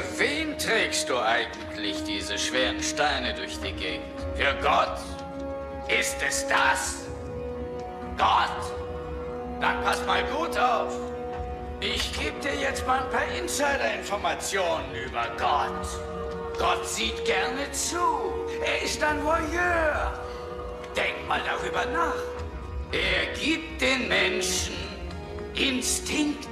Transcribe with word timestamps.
Für 0.00 0.18
wen 0.20 0.56
trägst 0.56 1.10
du 1.10 1.18
eigentlich 1.18 2.02
diese 2.04 2.38
schweren 2.38 2.82
Steine 2.82 3.34
durch 3.34 3.60
die 3.60 3.72
Gegend? 3.72 4.06
Für 4.34 4.54
Gott. 4.62 4.96
Ist 5.88 6.16
es 6.26 6.46
das? 6.48 7.06
Gott? 8.16 8.72
Dann 9.60 9.82
pass 9.84 10.04
mal 10.06 10.24
gut 10.24 10.58
auf. 10.58 10.94
Ich 11.80 12.12
gebe 12.18 12.38
dir 12.40 12.54
jetzt 12.54 12.86
mal 12.86 13.00
ein 13.00 13.10
paar 13.10 13.26
Insider-Informationen 13.38 14.94
über 14.94 15.26
Gott. 15.36 15.86
Gott 16.58 16.88
sieht 16.88 17.22
gerne 17.26 17.70
zu. 17.72 17.98
Er 18.64 18.82
ist 18.82 19.02
ein 19.02 19.22
Voyeur. 19.22 20.18
Denk 20.96 21.28
mal 21.28 21.42
darüber 21.44 21.84
nach. 21.92 22.14
Er 22.92 23.34
gibt 23.38 23.82
den 23.82 24.08
Menschen 24.08 24.76
Instinkte. 25.54 26.49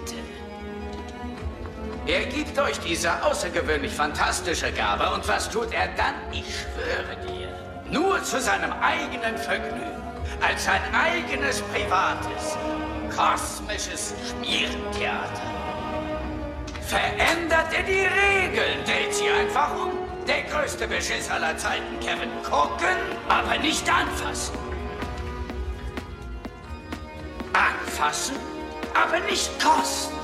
Er 2.09 2.25
gibt 2.25 2.59
euch 2.59 2.81
diese 2.81 3.23
außergewöhnlich 3.23 3.93
fantastische 3.93 4.73
Gabe 4.73 5.11
und 5.11 5.29
was 5.29 5.51
tut 5.51 5.75
er 5.75 5.89
dann? 5.89 6.15
Ich 6.33 6.47
schwöre 6.47 7.15
dir, 7.27 7.49
nur 7.91 8.23
zu 8.23 8.41
seinem 8.41 8.73
eigenen 8.73 9.37
Vergnügen, 9.37 10.03
als 10.41 10.65
sein 10.65 10.81
eigenes 10.95 11.61
privates, 11.61 12.57
kosmisches 13.15 14.15
Schmierentheater. 14.27 15.43
Verändert 16.81 17.75
er 17.75 17.83
die 17.83 18.07
Regeln, 18.07 18.85
dreht 18.87 19.15
sie 19.15 19.29
einfach 19.29 19.75
um. 19.75 19.93
Der 20.27 20.45
größte 20.45 20.89
Beschiss 20.89 21.31
aller 21.31 21.59
Zeiten, 21.59 22.01
Kevin. 22.01 22.31
Gucken, 22.43 22.97
aber 23.29 23.59
nicht 23.59 23.87
anfassen. 23.87 24.57
Anfassen, 27.53 28.37
aber 28.95 29.21
nicht 29.27 29.51
kosten. 29.63 30.18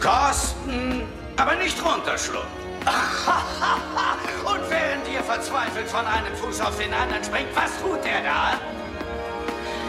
Kosten, 0.00 1.02
aber 1.36 1.54
nicht 1.56 1.76
runterschlucken. 1.84 2.48
Und 4.44 4.70
während 4.70 5.06
ihr 5.12 5.22
verzweifelt 5.22 5.88
von 5.88 6.06
einem 6.06 6.34
Fuß 6.36 6.60
auf 6.62 6.78
den 6.78 6.92
anderen 6.94 7.22
springt, 7.22 7.54
was 7.54 7.70
tut 7.82 8.04
er 8.06 8.22
da? 8.22 8.58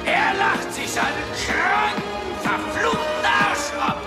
Er 0.06 0.34
lacht 0.38 0.73
sich 0.73 0.92
seinen 0.92 1.08
kranken, 1.45 2.03
verfluchten 2.42 3.26
Arsch 3.26 3.88
ab. 3.88 4.02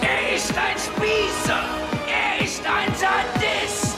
Er 0.00 0.34
ist 0.34 0.50
ein 0.50 0.76
Spießer. 0.76 1.60
Er 2.08 2.44
ist 2.44 2.62
ein 2.66 2.92
Sadist. 2.96 3.89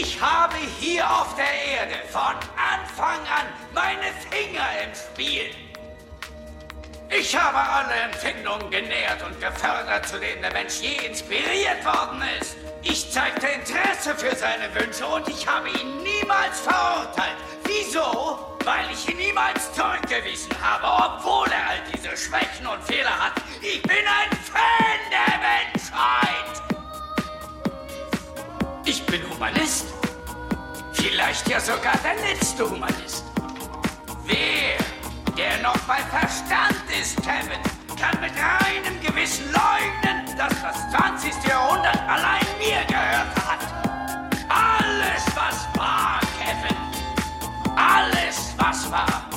Ich 0.00 0.20
habe 0.20 0.54
hier 0.78 1.04
auf 1.10 1.34
der 1.34 1.52
Erde 1.76 1.96
von 2.12 2.36
Anfang 2.56 3.18
an 3.18 3.46
meine 3.74 4.12
Finger 4.30 4.68
im 4.84 4.94
Spiel. 4.94 5.50
Ich 7.10 7.34
habe 7.34 7.58
alle 7.58 7.94
Empfindungen 8.04 8.70
genährt 8.70 9.24
und 9.24 9.40
gefördert, 9.40 10.06
zu 10.06 10.20
denen 10.20 10.40
der 10.40 10.52
Mensch 10.52 10.78
je 10.82 11.04
inspiriert 11.04 11.84
worden 11.84 12.22
ist. 12.40 12.56
Ich 12.84 13.10
zeigte 13.10 13.48
Interesse 13.48 14.14
für 14.14 14.36
seine 14.36 14.72
Wünsche 14.72 15.04
und 15.04 15.26
ich 15.28 15.44
habe 15.48 15.68
ihn 15.68 16.00
niemals 16.04 16.60
verurteilt. 16.60 17.36
Wieso? 17.64 18.56
Weil 18.64 18.88
ich 18.92 19.08
ihn 19.08 19.16
niemals 19.16 19.72
zurückgewiesen 19.72 20.54
habe, 20.62 20.86
obwohl 20.86 21.48
er 21.48 21.70
all 21.70 21.80
diese 21.92 22.16
Schwächen 22.16 22.68
und 22.68 22.84
Fehler 22.84 23.18
hat. 23.18 23.32
Ich 23.62 23.82
bin 23.82 24.06
ein 24.06 24.30
Fan 24.46 25.00
der 25.10 25.38
Menschheit. 25.40 26.67
Ich 28.88 29.04
bin 29.04 29.20
Humanist. 29.28 29.84
Vielleicht 30.94 31.46
ja 31.46 31.60
sogar 31.60 31.92
der 32.02 32.14
letzte 32.26 32.70
Humanist. 32.70 33.22
Wer 34.24 34.78
der 35.36 35.62
noch 35.62 35.76
bei 35.80 35.98
Verstand 36.08 36.82
ist, 36.98 37.18
Kevin, 37.18 37.60
kann 38.00 38.18
mit 38.22 38.32
reinem 38.32 38.98
Gewissen 39.02 39.44
leugnen, 39.52 40.24
dass 40.38 40.54
das 40.62 40.90
20. 40.90 41.34
Jahrhundert 41.46 42.00
allein 42.08 42.46
mir 42.58 42.82
gehört 42.88 43.36
hat. 43.46 43.60
Alles, 44.48 45.22
was 45.34 45.68
war, 45.78 46.20
Kevin, 46.38 46.76
alles, 47.76 48.54
was 48.56 48.90
war, 48.90 49.28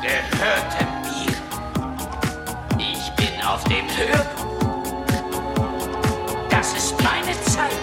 gehörte 0.00 0.86
mir. 1.10 1.34
Ich 2.78 3.10
bin 3.16 3.44
auf 3.44 3.64
dem 3.64 3.88
Höhepunkt. 3.96 4.42
Das 6.50 6.72
ist 6.74 6.94
meine 7.02 7.32
Zeit. 7.46 7.81